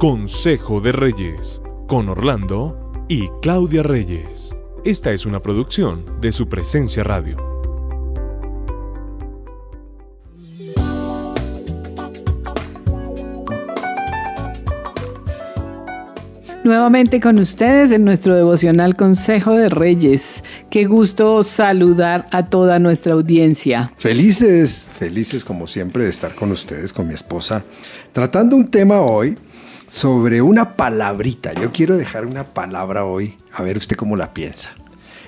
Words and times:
Consejo 0.00 0.80
de 0.80 0.92
Reyes, 0.92 1.60
con 1.86 2.08
Orlando 2.08 2.90
y 3.06 3.28
Claudia 3.42 3.82
Reyes. 3.82 4.56
Esta 4.82 5.10
es 5.12 5.26
una 5.26 5.42
producción 5.42 6.06
de 6.22 6.32
su 6.32 6.48
presencia 6.48 7.04
radio. 7.04 7.36
Nuevamente 16.64 17.20
con 17.20 17.38
ustedes 17.38 17.92
en 17.92 18.06
nuestro 18.06 18.34
devocional 18.34 18.96
Consejo 18.96 19.54
de 19.54 19.68
Reyes. 19.68 20.42
Qué 20.70 20.86
gusto 20.86 21.42
saludar 21.42 22.26
a 22.32 22.46
toda 22.46 22.78
nuestra 22.78 23.12
audiencia. 23.12 23.92
Felices, 23.98 24.88
felices 24.94 25.44
como 25.44 25.66
siempre 25.66 26.04
de 26.04 26.10
estar 26.10 26.34
con 26.34 26.52
ustedes, 26.52 26.90
con 26.90 27.06
mi 27.06 27.12
esposa, 27.12 27.62
tratando 28.14 28.56
un 28.56 28.70
tema 28.70 29.00
hoy 29.00 29.36
sobre 29.90 30.40
una 30.40 30.76
palabrita. 30.76 31.52
Yo 31.52 31.72
quiero 31.72 31.96
dejar 31.96 32.24
una 32.24 32.44
palabra 32.44 33.04
hoy, 33.04 33.36
a 33.52 33.62
ver 33.62 33.76
usted 33.76 33.96
cómo 33.96 34.16
la 34.16 34.32
piensa. 34.32 34.70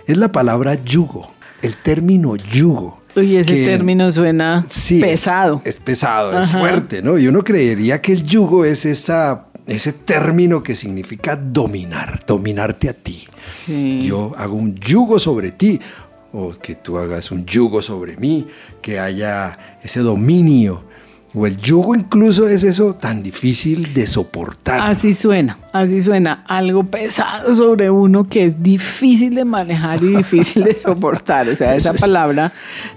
Es 0.07 0.16
la 0.16 0.33
palabra 0.33 0.83
yugo, 0.83 1.33
el 1.62 1.77
término 1.77 2.37
yugo. 2.37 3.01
Uy, 3.15 3.37
ese 3.37 3.66
término 3.66 4.11
suena 4.11 4.65
pesado. 5.01 5.61
Es, 5.65 5.77
pesado, 5.77 6.43
es 6.43 6.51
fuerte, 6.51 7.02
¿no? 7.02 7.19
Y 7.19 7.29
uno 7.29 7.45
creería 7.45 8.01
que 8.01 8.12
el 8.12 8.23
yugo 8.23 8.65
es 8.65 8.87
esa, 8.87 9.48
ese 9.66 9.93
término 9.93 10.63
que 10.63 10.74
significa 10.74 11.37
dominar, 11.37 12.24
dominarte 12.27 12.88
a 12.88 12.95
ti. 12.95 13.27
Yo 13.66 14.33
hago 14.37 14.55
un 14.55 14.77
yugo 14.77 15.19
sobre 15.19 15.51
ti, 15.51 15.79
o 16.33 16.52
que 16.52 16.74
tú 16.74 16.97
hagas 16.99 17.30
un 17.30 17.45
yugo 17.45 17.83
sobre 17.83 18.16
mí, 18.16 18.47
que 18.80 18.99
haya 18.99 19.79
ese 19.83 20.01
dominio. 20.01 20.85
O 21.35 21.47
el 21.47 21.57
yugo 21.57 21.95
incluso 21.95 22.47
es 22.47 22.63
eso 22.63 22.95
tan 22.95 23.23
difícil 23.23 23.95
de 23.95 24.07
soportar. 24.07 24.81
Así 24.83 25.15
suena, 25.15 25.59
así 25.73 26.03
suena. 26.03 26.45
Algo 26.47 26.85
pesado 26.85 27.55
sobre 27.55 27.89
uno 27.89 28.24
que 28.24 28.45
es 28.45 28.63
difícil 28.63 29.35
de 29.35 29.47
manejar 29.47 30.02
y 30.02 30.16
difícil 30.16 30.65
de 30.65 30.74
soportar. 30.83 31.49
O 31.49 31.57
sea, 31.57 31.74
esa 31.74 31.95
palabra 31.95 32.52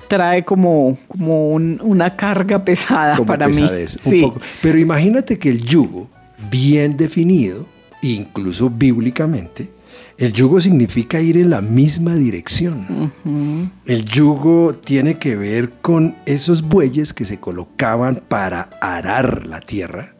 trae 0.09 0.44
como, 0.44 0.97
como 1.08 1.53
una 1.53 2.16
carga 2.17 2.64
pesada 2.64 3.17
para 3.25 3.47
mí. 3.47 3.69
sí. 3.88 4.30
Pero 4.61 4.77
imagínate 4.77 5.39
que 5.39 5.49
el 5.49 5.64
yugo, 5.64 6.09
bien 6.52 6.97
definido, 6.97 7.66
incluso 8.02 8.70
bíblicamente, 8.70 9.70
el 10.17 10.31
yugo 10.31 10.61
significa 10.61 11.19
ir 11.19 11.38
en 11.38 11.49
la 11.49 11.61
misma 11.61 12.16
dirección. 12.16 13.11
El 13.85 14.05
yugo 14.05 14.75
tiene 14.75 15.16
que 15.16 15.35
ver 15.35 15.71
con 15.81 16.16
esos 16.25 16.61
bueyes 16.61 17.13
que 17.13 17.25
se 17.25 17.39
colocaban 17.39 18.21
para 18.27 18.69
arar 18.81 19.45
la 19.45 19.59
tierra 19.59 20.16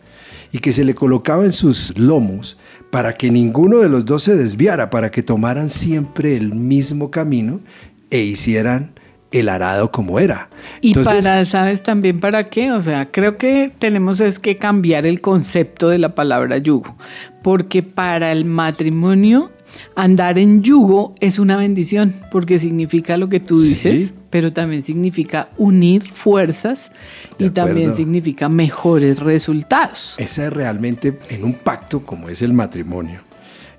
y 0.51 0.59
que 0.59 0.73
se 0.73 0.83
le 0.83 0.95
colocaba 0.95 1.45
en 1.45 1.53
sus 1.53 1.97
lomos 1.97 2.57
para 2.89 3.13
que 3.13 3.31
ninguno 3.31 3.77
de 3.77 3.89
los 3.89 4.05
dos 4.05 4.23
se 4.23 4.35
desviara, 4.35 4.89
para 4.89 5.11
que 5.11 5.23
tomaran 5.23 5.69
siempre 5.69 6.35
el 6.35 6.53
mismo 6.53 7.11
camino 7.11 7.61
e 8.09 8.19
hicieran 8.19 8.91
el 9.31 9.49
arado 9.49 9.91
como 9.91 10.19
era. 10.19 10.49
Y 10.81 10.93
para, 10.93 11.45
¿sabes 11.45 11.83
también 11.83 12.19
para 12.19 12.49
qué? 12.49 12.71
O 12.71 12.81
sea, 12.81 13.11
creo 13.11 13.38
que 13.38 13.71
tenemos 13.79 14.19
es 14.19 14.39
que 14.39 14.57
cambiar 14.57 15.05
el 15.05 15.21
concepto 15.21 15.89
de 15.89 15.97
la 15.97 16.16
palabra 16.16 16.57
yugo, 16.57 16.95
porque 17.43 17.83
para 17.83 18.31
el 18.31 18.45
matrimonio 18.45 19.51
Andar 19.95 20.37
en 20.37 20.61
yugo 20.61 21.15
es 21.19 21.39
una 21.39 21.57
bendición 21.57 22.15
porque 22.31 22.59
significa 22.59 23.17
lo 23.17 23.29
que 23.29 23.39
tú 23.39 23.61
dices, 23.61 24.13
pero 24.29 24.51
también 24.51 24.83
significa 24.83 25.49
unir 25.57 26.11
fuerzas 26.11 26.91
y 27.39 27.49
también 27.49 27.95
significa 27.95 28.49
mejores 28.49 29.19
resultados. 29.19 30.15
Esa 30.17 30.47
es 30.47 30.53
realmente 30.53 31.17
en 31.29 31.43
un 31.43 31.53
pacto 31.53 32.05
como 32.05 32.29
es 32.29 32.41
el 32.41 32.53
matrimonio. 32.53 33.21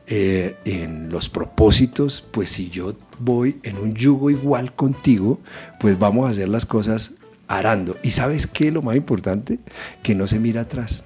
Eh, 0.08 0.54
en 0.64 1.10
los 1.10 1.28
propósitos, 1.28 2.24
pues 2.30 2.48
si 2.50 2.70
yo 2.70 2.94
voy 3.18 3.56
en 3.64 3.76
un 3.76 3.94
yugo 3.94 4.30
igual 4.30 4.72
contigo, 4.72 5.40
pues 5.80 5.98
vamos 5.98 6.28
a 6.28 6.30
hacer 6.30 6.48
las 6.48 6.64
cosas 6.64 7.10
arando. 7.48 7.96
¿Y 8.04 8.12
sabes 8.12 8.46
qué? 8.46 8.70
Lo 8.70 8.82
más 8.82 8.96
importante, 8.96 9.58
que 10.02 10.14
no 10.14 10.28
se 10.28 10.38
mira 10.38 10.62
atrás. 10.62 11.04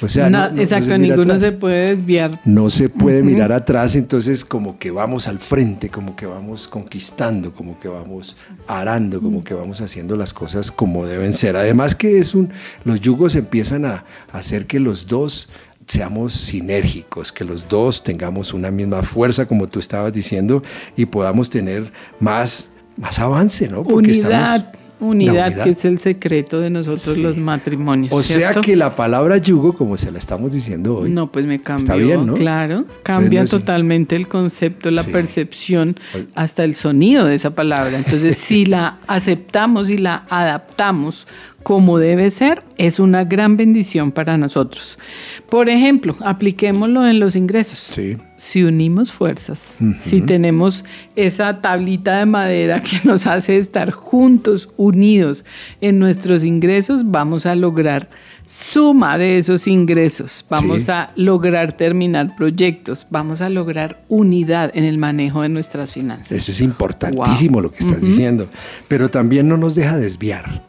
O 0.00 0.08
sea, 0.08 0.30
no, 0.30 0.46
exacto, 0.58 0.96
ninguno 0.96 1.38
se 1.38 1.52
puede 1.52 1.96
desviar. 1.96 2.40
No 2.44 2.70
se 2.70 2.88
puede 2.88 3.22
mirar 3.22 3.52
atrás, 3.52 3.94
entonces 3.96 4.44
como 4.44 4.78
que 4.78 4.90
vamos 4.90 5.28
al 5.28 5.38
frente, 5.38 5.88
como 5.88 6.16
que 6.16 6.26
vamos 6.26 6.68
conquistando, 6.68 7.52
como 7.52 7.78
que 7.78 7.88
vamos 7.88 8.36
arando, 8.66 9.20
como 9.20 9.44
que 9.44 9.54
vamos 9.54 9.80
haciendo 9.80 10.16
las 10.16 10.32
cosas 10.32 10.70
como 10.70 11.06
deben 11.06 11.32
ser. 11.32 11.56
Además 11.56 11.94
que 11.94 12.18
es 12.18 12.34
un, 12.34 12.50
los 12.84 13.00
yugos 13.00 13.36
empiezan 13.36 13.84
a 13.84 14.04
hacer 14.32 14.66
que 14.66 14.80
los 14.80 15.06
dos 15.06 15.48
seamos 15.86 16.32
sinérgicos, 16.32 17.32
que 17.32 17.44
los 17.44 17.68
dos 17.68 18.02
tengamos 18.02 18.54
una 18.54 18.70
misma 18.70 19.02
fuerza, 19.02 19.46
como 19.46 19.66
tú 19.66 19.78
estabas 19.78 20.12
diciendo, 20.12 20.62
y 20.96 21.06
podamos 21.06 21.50
tener 21.50 21.92
más, 22.20 22.70
más 22.96 23.18
avance, 23.18 23.68
¿no? 23.68 23.82
Porque 23.82 24.10
Unidad. 24.10 24.72
Unidad, 25.02 25.64
que 25.64 25.70
es 25.70 25.84
el 25.84 25.98
secreto 25.98 26.60
de 26.60 26.70
nosotros 26.70 27.18
los 27.18 27.36
matrimonios. 27.36 28.12
O 28.14 28.22
sea 28.22 28.54
que 28.54 28.76
la 28.76 28.94
palabra 28.94 29.36
yugo, 29.38 29.72
como 29.72 29.96
se 29.96 30.12
la 30.12 30.18
estamos 30.18 30.52
diciendo 30.52 30.98
hoy. 30.98 31.10
No, 31.10 31.30
pues 31.30 31.44
me 31.44 31.60
cambió. 31.60 31.82
Está 31.82 31.96
bien, 31.96 32.26
¿no? 32.26 32.34
Claro, 32.34 32.84
cambia 33.02 33.44
totalmente 33.44 34.14
el 34.16 34.28
concepto, 34.28 34.90
la 34.90 35.02
percepción, 35.02 35.96
hasta 36.34 36.64
el 36.64 36.76
sonido 36.76 37.26
de 37.26 37.34
esa 37.34 37.50
palabra. 37.50 37.98
Entonces, 37.98 38.36
si 38.40 38.64
la 38.64 38.98
aceptamos 39.06 39.90
y 39.90 39.98
la 39.98 40.24
adaptamos 40.30 41.26
como 41.62 41.98
debe 41.98 42.30
ser, 42.30 42.64
es 42.78 42.98
una 42.98 43.24
gran 43.24 43.56
bendición 43.56 44.12
para 44.12 44.36
nosotros. 44.36 44.98
Por 45.48 45.68
ejemplo, 45.68 46.16
apliquémoslo 46.20 47.06
en 47.06 47.20
los 47.20 47.36
ingresos. 47.36 47.90
Sí. 47.92 48.16
Si 48.36 48.64
unimos 48.64 49.12
fuerzas, 49.12 49.76
si 50.00 50.20
tenemos 50.20 50.84
esa 51.14 51.60
tablita 51.60 52.18
de 52.18 52.26
madera 52.26 52.82
que 52.82 52.98
nos 53.04 53.26
hace 53.26 53.56
estar 53.56 53.92
juntos, 53.92 54.68
unidos 54.76 55.44
en 55.80 56.00
nuestros 56.00 56.42
ingresos, 56.42 57.02
vamos 57.08 57.46
a 57.46 57.54
lograr 57.54 58.08
suma 58.46 59.16
de 59.16 59.38
esos 59.38 59.66
ingresos, 59.66 60.44
vamos 60.50 60.88
a 60.88 61.10
lograr 61.16 61.72
terminar 61.72 62.34
proyectos, 62.36 63.06
vamos 63.10 63.40
a 63.40 63.48
lograr 63.48 64.02
unidad 64.08 64.70
en 64.74 64.84
el 64.84 64.98
manejo 64.98 65.42
de 65.42 65.48
nuestras 65.48 65.92
finanzas. 65.92 66.32
Eso 66.32 66.52
es 66.52 66.60
importantísimo 66.60 67.60
lo 67.60 67.70
que 67.70 67.84
estás 67.84 68.00
diciendo, 68.00 68.48
pero 68.88 69.08
también 69.10 69.48
no 69.48 69.56
nos 69.56 69.74
deja 69.74 69.96
desviar. 69.96 70.62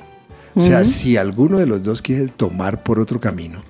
O 0.56 0.62
sea, 0.62 0.84
si 0.86 1.18
alguno 1.18 1.58
de 1.58 1.66
los 1.66 1.84
dos 1.84 2.02
quiere 2.02 2.28
tomar 2.28 2.84
por 2.84 3.00
otro 3.00 3.20
camino, 3.20 3.64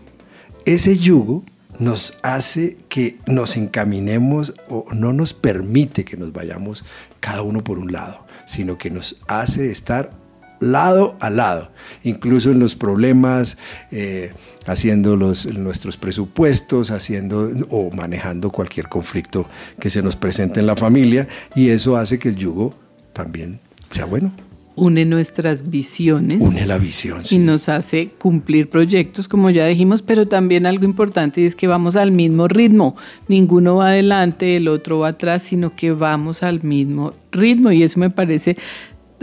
ese 0.65 0.97
yugo 0.97 1.43
nos 1.79 2.17
hace 2.21 2.77
que 2.89 3.17
nos 3.25 3.57
encaminemos 3.57 4.53
o 4.69 4.85
no 4.93 5.13
nos 5.13 5.33
permite 5.33 6.05
que 6.05 6.17
nos 6.17 6.31
vayamos 6.31 6.83
cada 7.19 7.41
uno 7.41 7.63
por 7.63 7.79
un 7.79 7.91
lado, 7.91 8.25
sino 8.45 8.77
que 8.77 8.89
nos 8.89 9.17
hace 9.27 9.71
estar 9.71 10.11
lado 10.59 11.17
a 11.19 11.29
lado, 11.29 11.71
incluso 12.03 12.51
en 12.51 12.59
los 12.59 12.75
problemas, 12.75 13.57
eh, 13.91 14.31
haciendo 14.65 15.15
los, 15.17 15.45
nuestros 15.45 15.97
presupuestos, 15.97 16.91
haciendo 16.91 17.51
o 17.69 17.91
manejando 17.91 18.49
cualquier 18.49 18.87
conflicto 18.87 19.45
que 19.79 19.89
se 19.89 20.01
nos 20.01 20.15
presente 20.15 20.59
en 20.61 20.67
la 20.67 20.77
familia, 20.77 21.27
y 21.55 21.69
eso 21.69 21.97
hace 21.97 22.17
que 22.17 22.29
el 22.29 22.35
yugo 22.35 22.73
también 23.13 23.59
sea 23.89 24.05
bueno 24.05 24.31
une 24.75 25.05
nuestras 25.05 25.69
visiones. 25.69 26.41
Une 26.41 26.65
la 26.65 26.77
visión. 26.77 27.21
Y 27.29 27.37
nos 27.37 27.69
hace 27.69 28.09
cumplir 28.17 28.69
proyectos, 28.69 29.27
como 29.27 29.49
ya 29.49 29.67
dijimos, 29.67 30.01
pero 30.01 30.25
también 30.25 30.65
algo 30.65 30.85
importante 30.85 31.45
es 31.45 31.55
que 31.55 31.67
vamos 31.67 31.95
al 31.95 32.11
mismo 32.11 32.47
ritmo. 32.47 32.95
Ninguno 33.27 33.75
va 33.75 33.89
adelante, 33.89 34.57
el 34.57 34.67
otro 34.67 34.99
va 34.99 35.09
atrás, 35.09 35.43
sino 35.43 35.75
que 35.75 35.91
vamos 35.91 36.43
al 36.43 36.63
mismo 36.63 37.13
ritmo. 37.31 37.71
Y 37.71 37.83
eso 37.83 37.99
me 37.99 38.09
parece 38.09 38.57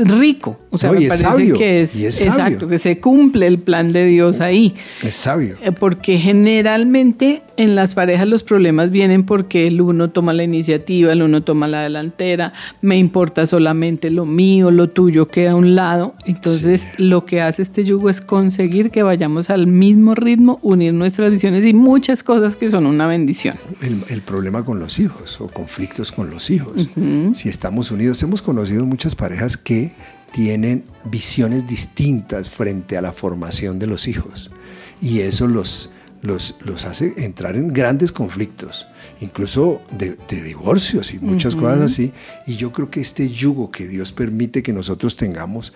rico. 0.05 0.59
O 0.71 0.78
sea, 0.78 0.93
me 0.93 1.06
parece 1.06 1.53
que 1.53 1.83
es, 1.83 2.00
exacto, 2.00 2.69
que 2.69 2.78
se 2.78 3.00
cumple 3.00 3.47
el 3.47 3.59
plan 3.59 3.93
de 3.93 4.06
Dios 4.06 4.41
ahí. 4.41 4.75
Es 5.03 5.16
sabio. 5.16 5.56
Eh, 5.62 5.72
porque 5.72 6.19
generalmente 6.19 7.42
en 7.57 7.75
las 7.75 7.95
parejas 7.95 8.27
los 8.28 8.42
problemas 8.42 8.91
vienen 8.91 9.25
porque 9.25 9.66
el 9.66 9.80
uno 9.80 10.10
toma 10.10 10.33
la 10.33 10.45
iniciativa, 10.45 11.13
el 11.13 11.22
uno 11.22 11.42
toma 11.42 11.66
la 11.66 11.83
delantera, 11.83 12.53
me 12.83 12.98
importa 12.98 13.47
solamente 13.47 14.10
lo 14.10 14.27
mío, 14.27 14.71
lo 14.71 14.89
tuyo 14.89 15.27
queda 15.27 15.53
a 15.53 15.57
un 15.57 15.75
lado. 15.75 16.15
Entonces, 16.25 16.86
lo 16.98 17.25
que 17.25 17.41
hace 17.41 17.63
este 17.63 17.84
yugo 17.84 18.09
es 18.09 18.21
conseguir 18.21 18.91
que 18.91 19.03
vayamos 19.03 19.51
al 19.51 19.66
mismo 19.66 20.15
ritmo, 20.15 20.59
unir 20.63 20.95
nuestras 20.95 21.30
visiones 21.30 21.66
y 21.66 21.75
muchas 21.75 22.22
cosas 22.22 22.57
que 22.57 22.71
son 22.71 22.86
una 22.86 23.07
bendición. 23.07 23.57
El, 23.80 24.21
problema 24.21 24.65
con 24.65 24.78
los 24.78 24.98
hijos 24.98 25.41
o 25.41 25.47
conflictos 25.48 26.13
con 26.13 26.30
los 26.30 26.51
hijos. 26.51 26.89
Si 27.33 27.48
estamos 27.48 27.91
unidos, 27.91 28.22
hemos 28.22 28.42
conocido 28.42 28.86
muchas 28.86 29.15
parejas 29.15 29.57
que 29.57 29.90
tienen 30.33 30.84
visiones 31.04 31.66
distintas 31.66 32.48
frente 32.48 32.97
a 32.97 33.03
la 33.03 33.13
formación 33.13 33.78
de 33.78 33.87
los 33.87 34.07
hijos. 34.07 34.51
Y 35.01 35.21
eso 35.21 35.48
los, 35.48 35.91
los, 36.22 36.54
hace 36.84 37.15
entrar 37.16 37.57
en 37.57 37.72
grandes 37.72 38.13
conflictos, 38.13 38.87
incluso 39.21 39.81
de, 39.97 40.16
divorcios 40.28 41.15
y 41.15 41.19
muchas 41.19 41.54
cosas 41.54 41.81
así. 41.81 42.13
Y 42.47 42.57
yo 42.57 42.72
creo 42.72 42.91
que 42.91 43.01
este 43.01 43.28
yugo 43.28 43.71
que 43.71 43.89
Dios 43.89 44.13
permite 44.13 44.63
que 44.63 44.72
nosotros 44.72 45.16
tengamos 45.16 45.72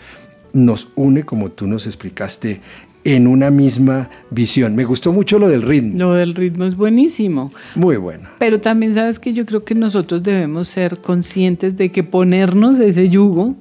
nos 0.52 0.88
une, 0.94 1.24
como 1.24 1.50
tú 1.50 1.66
nos 1.66 1.86
explicaste, 1.86 2.60
en 3.04 3.26
una 3.26 3.50
misma 3.50 4.08
visión. 4.30 4.74
Me 4.74 4.84
gustó 4.84 5.12
mucho 5.12 5.38
lo 5.38 5.48
del 5.48 5.62
ritmo. 5.62 5.98
Lo 5.98 6.14
del 6.14 6.34
ritmo 6.34 6.64
es 6.64 6.76
buenísimo. 6.76 7.52
Muy 7.74 7.96
bueno. 7.96 8.30
Pero 8.38 8.60
también 8.60 8.94
sabes 8.94 9.18
que 9.18 9.34
yo 9.34 9.44
creo 9.44 9.64
que 9.64 9.74
nosotros 9.74 10.22
debemos 10.22 10.68
ser 10.68 10.98
conscientes 10.98 11.76
de 11.76 11.92
que 11.92 12.02
ponernos 12.02 12.78
ese 12.78 13.10
yugo, 13.10 13.56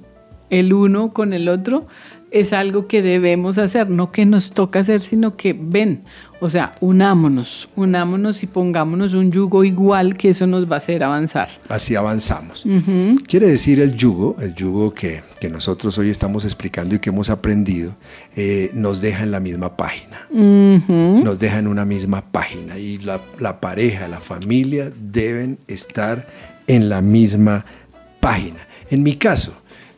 el 0.54 0.74
uno 0.74 1.14
con 1.14 1.34
el 1.34 1.50
otro, 1.50 1.88
es 2.34 2.52
algo 2.52 2.88
que 2.88 3.04
debemos 3.04 3.60
hacer, 3.60 3.92
no 3.92 4.12
que 4.12 4.26
nos 4.26 4.52
toca 4.52 4.80
hacer, 4.80 5.02
sino 5.02 5.38
que 5.38 5.56
ven, 5.58 6.02
o 6.42 6.50
sea, 6.50 6.76
unámonos, 6.82 7.70
unámonos 7.76 8.42
y 8.42 8.48
pongámonos 8.48 9.14
un 9.14 9.32
yugo 9.32 9.64
igual 9.64 10.18
que 10.18 10.32
eso 10.32 10.48
nos 10.48 10.70
va 10.70 10.76
a 10.76 10.80
hacer 10.80 11.04
avanzar. 11.04 11.50
Así 11.70 11.96
avanzamos. 11.96 12.66
Quiere 13.28 13.48
decir 13.48 13.80
el 13.80 13.96
yugo, 13.96 14.36
el 14.40 14.56
yugo 14.56 14.96
que, 14.96 15.22
nosotros 15.52 15.96
hoy 16.00 16.10
estamos 16.10 16.44
explicando 16.44 16.96
y 16.96 17.00
que 17.00 17.12
hemos 17.12 17.30
aprendido, 17.30 17.96
eh, 18.36 18.72
nos 18.74 19.00
deja 19.00 19.24
en 19.24 19.32
la 19.32 19.40
misma 19.40 19.78
página. 19.78 20.28
Nos 20.32 21.38
deja 21.38 21.60
en 21.60 21.68
una 21.68 21.86
misma 21.86 22.32
página 22.32 22.80
y 22.80 22.98
la, 22.98 23.22
la 23.40 23.62
pareja, 23.62 24.08
la 24.08 24.20
familia 24.20 24.92
deben 25.00 25.60
estar 25.68 26.26
en 26.66 26.90
la 26.90 27.02
misma 27.02 27.64
página. 28.20 28.68
En 28.90 29.04
mi 29.04 29.18
caso, 29.18 29.54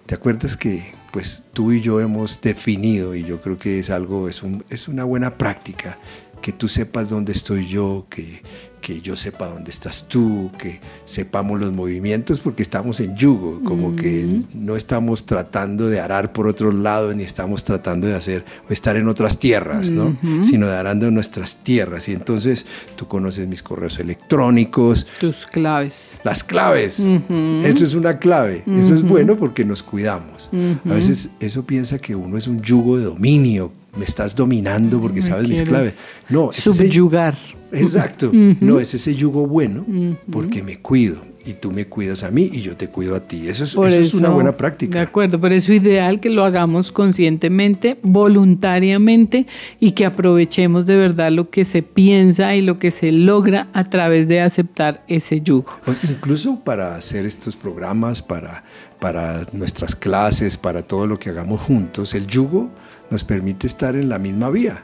¿te 0.06 0.16
acuerdas 0.16 0.58
que 0.58 0.94
pues 1.12 1.44
tú 1.54 1.72
y 1.72 1.80
yo 1.80 2.02
hemos 2.02 2.42
definido, 2.42 3.16
y 3.16 3.24
yo 3.24 3.42
creo 3.42 3.58
que 3.58 3.80
es 3.80 3.90
algo, 3.90 4.28
es, 4.28 4.44
un, 4.44 4.66
es 4.70 4.88
una 4.88 5.06
buena 5.06 5.38
práctica, 5.38 5.98
que 6.46 6.52
tú 6.52 6.68
sepas 6.68 7.10
dónde 7.10 7.32
estoy 7.32 7.66
yo, 7.66 8.06
que, 8.08 8.44
que 8.80 9.02
yo 9.02 9.16
sepa 9.16 9.48
dónde 9.48 9.72
estás 9.72 10.08
tú, 10.08 10.52
que 10.60 10.80
sepamos 11.04 11.60
los 11.60 11.74
movimientos, 11.74 12.40
porque 12.40 12.62
estamos 12.62 13.00
en 13.00 13.18
yugo, 13.18 13.62
como 13.64 13.96
que 13.96 14.44
no 14.54 14.76
estamos 14.76 15.26
tratando 15.26 15.90
de 15.90 16.00
arar 16.00 16.34
por 16.34 16.46
otro 16.46 16.72
lado, 16.72 17.16
ni 17.16 17.24
estamos 17.24 17.64
tratando 17.64 18.06
de 18.06 18.14
hacer 18.14 18.46
o 18.70 18.74
estar 18.74 18.96
en 18.96 19.08
otras 19.08 19.40
tierras, 19.40 19.90
¿no? 19.90 20.20
Sino 20.44 20.68
de 20.68 20.76
arando 20.76 21.08
en 21.08 21.16
nuestras 21.16 21.64
tierras. 21.64 22.08
Y 22.10 22.12
entonces 22.12 22.68
tú 22.96 23.08
conoces 23.08 23.48
mis 23.48 23.64
correos 23.64 23.98
electrónicos. 23.98 25.08
Tus 25.20 25.48
claves. 25.48 26.20
Las 26.24 26.44
claves. 26.44 27.00
Eso 27.00 27.84
es 27.84 27.96
una 27.96 28.20
clave. 28.20 28.62
Eso 28.68 28.94
es 28.94 29.02
bueno 29.02 29.36
porque 29.36 29.66
nos 29.66 29.82
cuidamos. 29.82 30.52
A 30.88 30.94
veces 30.94 31.30
eso 31.40 31.66
piensa 31.66 31.98
que 31.98 32.16
uno 32.16 32.38
es 32.38 32.46
un 32.46 32.62
yugo 32.62 33.00
de 33.00 33.06
dominio 33.06 33.72
me 33.98 34.06
estás 34.06 34.36
dominando 34.36 35.00
porque 35.00 35.22
sabes 35.22 35.48
mis 35.48 35.64
claves. 35.64 35.96
No, 36.30 36.52
es 36.52 36.58
subyugar. 36.58 37.38
Exacto. 37.72 38.32
No, 38.34 38.80
es 38.80 38.94
ese 38.94 39.16
yugo 39.16 39.48
bueno 39.48 39.86
porque 40.32 40.64
me 40.64 40.80
cuido 40.80 41.22
y 41.46 41.54
tú 41.54 41.72
me 41.72 41.86
cuidas 41.86 42.24
a 42.24 42.32
mí 42.32 42.50
y 42.52 42.62
yo 42.62 42.76
te 42.76 42.90
cuido 42.90 43.16
a 43.16 43.20
ti. 43.20 43.48
Eso 43.48 43.64
es, 43.86 43.94
es 43.94 44.14
una 44.14 44.30
buena 44.30 44.58
práctica. 44.58 45.00
De 45.00 45.06
acuerdo, 45.06 45.40
pero 45.40 45.54
es 45.54 45.70
ideal 45.70 46.20
que 46.20 46.30
lo 46.30 46.44
hagamos 46.44 46.92
conscientemente, 46.92 47.98
voluntariamente 48.02 49.48
y 49.80 49.92
que 49.92 50.06
aprovechemos 50.06 50.86
de 50.86 50.98
verdad 50.98 51.32
lo 51.32 51.50
que 51.50 51.66
se 51.66 51.84
piensa 51.84 52.56
y 52.56 52.62
lo 52.62 52.80
que 52.80 52.92
se 52.92 53.12
logra 53.12 53.68
a 53.74 53.90
través 53.90 54.28
de 54.28 54.42
aceptar 54.42 55.04
ese 55.08 55.42
yugo. 55.42 55.72
Pues 55.86 56.00
incluso 56.04 56.60
para 56.60 56.96
hacer 56.96 57.26
estos 57.26 57.56
programas, 57.56 58.22
para, 58.22 58.64
para 59.00 59.42
nuestras 59.52 59.96
clases, 59.96 60.58
para 60.58 60.82
todo 60.82 61.08
lo 61.08 61.20
que 61.20 61.30
hagamos 61.30 61.62
juntos, 61.62 62.14
el 62.14 62.28
yugo 62.28 62.70
nos 63.10 63.24
permite 63.24 63.68
estar 63.68 63.96
en 63.96 64.10
la 64.10 64.18
misma 64.18 64.50
vía. 64.50 64.84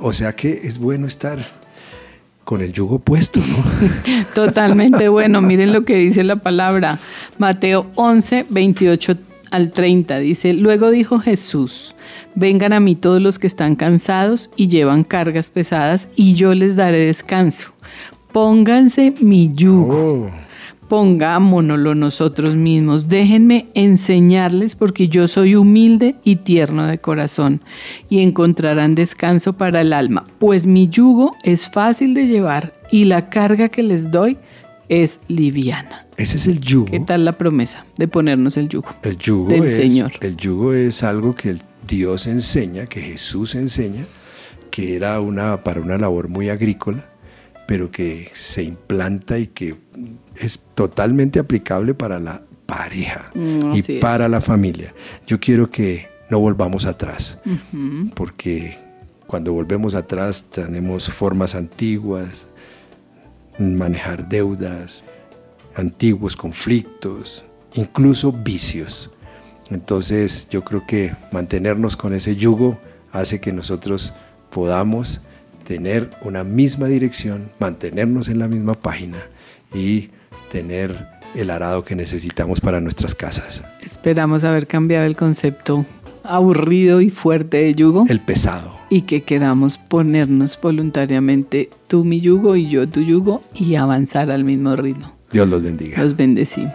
O 0.00 0.12
sea 0.12 0.34
que 0.34 0.60
es 0.64 0.78
bueno 0.78 1.06
estar 1.06 1.38
con 2.46 2.62
el 2.62 2.72
yugo 2.72 3.00
puesto, 3.00 3.40
¿no? 3.40 4.24
Totalmente 4.34 5.08
bueno. 5.08 5.42
Miren 5.42 5.72
lo 5.72 5.84
que 5.84 5.96
dice 5.96 6.22
la 6.22 6.36
palabra. 6.36 7.00
Mateo 7.38 7.90
11, 7.96 8.46
28 8.48 9.16
al 9.50 9.72
30 9.72 10.20
dice, 10.20 10.54
luego 10.54 10.90
dijo 10.90 11.18
Jesús, 11.18 11.96
vengan 12.36 12.72
a 12.72 12.78
mí 12.78 12.94
todos 12.94 13.20
los 13.20 13.40
que 13.40 13.48
están 13.48 13.74
cansados 13.74 14.48
y 14.54 14.68
llevan 14.68 15.02
cargas 15.02 15.50
pesadas 15.50 16.08
y 16.14 16.36
yo 16.36 16.54
les 16.54 16.76
daré 16.76 16.98
descanso. 16.98 17.72
Pónganse 18.30 19.12
mi 19.20 19.52
yugo. 19.52 20.30
Oh 20.30 20.45
pongámonoslo 20.88 21.94
nosotros 21.94 22.56
mismos. 22.56 23.08
Déjenme 23.08 23.66
enseñarles 23.74 24.74
porque 24.74 25.08
yo 25.08 25.28
soy 25.28 25.54
humilde 25.56 26.16
y 26.24 26.36
tierno 26.36 26.86
de 26.86 26.98
corazón 26.98 27.60
y 28.08 28.20
encontrarán 28.20 28.94
descanso 28.94 29.52
para 29.52 29.80
el 29.80 29.92
alma, 29.92 30.24
pues 30.38 30.66
mi 30.66 30.88
yugo 30.88 31.36
es 31.42 31.68
fácil 31.68 32.14
de 32.14 32.26
llevar 32.26 32.72
y 32.90 33.04
la 33.04 33.28
carga 33.28 33.68
que 33.68 33.82
les 33.82 34.10
doy 34.10 34.38
es 34.88 35.20
liviana. 35.28 36.06
Ese 36.16 36.36
es 36.36 36.46
el 36.46 36.60
yugo. 36.60 36.86
¿Qué 36.86 37.00
tal 37.00 37.24
la 37.24 37.32
promesa 37.32 37.84
de 37.96 38.08
ponernos 38.08 38.56
el 38.56 38.68
yugo? 38.68 38.88
El 39.02 39.18
yugo 39.18 39.48
del 39.50 39.70
Señor. 39.70 40.12
El 40.20 40.36
yugo 40.36 40.72
es 40.72 41.02
algo 41.02 41.34
que 41.34 41.56
Dios 41.86 42.26
enseña, 42.26 42.86
que 42.86 43.00
Jesús 43.00 43.54
enseña, 43.54 44.06
que 44.70 44.96
era 44.96 45.20
una 45.20 45.62
para 45.62 45.80
una 45.80 45.98
labor 45.98 46.28
muy 46.28 46.48
agrícola, 46.48 47.04
pero 47.66 47.90
que 47.90 48.30
se 48.32 48.62
implanta 48.62 49.38
y 49.38 49.48
que 49.48 49.74
es 50.36 50.60
totalmente 50.74 51.38
aplicable 51.38 51.94
para 51.94 52.20
la 52.20 52.42
pareja 52.66 53.30
mm, 53.34 53.74
y 53.74 53.98
para 54.00 54.28
la 54.28 54.40
familia. 54.40 54.94
Yo 55.26 55.40
quiero 55.40 55.70
que 55.70 56.08
no 56.30 56.38
volvamos 56.38 56.86
atrás, 56.86 57.38
porque 58.14 58.78
cuando 59.26 59.52
volvemos 59.52 59.94
atrás 59.94 60.44
tenemos 60.50 61.08
formas 61.08 61.54
antiguas, 61.54 62.48
manejar 63.58 64.28
deudas, 64.28 65.04
antiguos 65.74 66.36
conflictos, 66.36 67.44
incluso 67.74 68.32
vicios. 68.32 69.10
Entonces 69.70 70.48
yo 70.50 70.64
creo 70.64 70.86
que 70.86 71.14
mantenernos 71.32 71.96
con 71.96 72.12
ese 72.12 72.36
yugo 72.36 72.78
hace 73.12 73.40
que 73.40 73.52
nosotros 73.52 74.12
podamos 74.50 75.20
tener 75.66 76.10
una 76.22 76.44
misma 76.44 76.86
dirección, 76.86 77.50
mantenernos 77.58 78.28
en 78.28 78.38
la 78.38 78.48
misma 78.48 78.74
página 78.74 79.18
y 79.74 80.10
tener 80.50 81.08
el 81.34 81.50
arado 81.50 81.84
que 81.84 81.96
necesitamos 81.96 82.60
para 82.60 82.80
nuestras 82.80 83.14
casas. 83.14 83.62
Esperamos 83.82 84.44
haber 84.44 84.66
cambiado 84.66 85.04
el 85.04 85.16
concepto 85.16 85.84
aburrido 86.22 87.00
y 87.00 87.10
fuerte 87.10 87.58
de 87.58 87.74
yugo. 87.74 88.06
El 88.08 88.20
pesado. 88.20 88.76
Y 88.88 89.02
que 89.02 89.22
queramos 89.22 89.78
ponernos 89.78 90.58
voluntariamente 90.60 91.68
tú 91.88 92.04
mi 92.04 92.20
yugo 92.20 92.56
y 92.56 92.68
yo 92.68 92.88
tu 92.88 93.00
yugo 93.00 93.42
y 93.54 93.74
avanzar 93.74 94.30
al 94.30 94.44
mismo 94.44 94.76
ritmo. 94.76 95.12
Dios 95.32 95.48
los 95.48 95.62
bendiga. 95.62 96.02
Los 96.02 96.16
bendecimos. 96.16 96.74